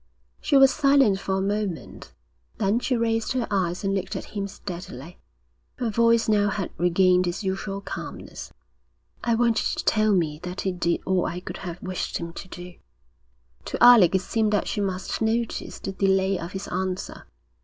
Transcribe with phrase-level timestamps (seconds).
[0.41, 2.11] She was silent for a moment.
[2.57, 5.19] Then she raised her eyes and looked at him steadily.
[5.75, 8.51] Her voice now had regained its usual calmness.
[9.23, 12.33] 'I want you to tell me that he did all I could have wished him
[12.33, 12.73] to do.'
[13.65, 17.27] To Alec it seemed that she must notice the delay of his answer.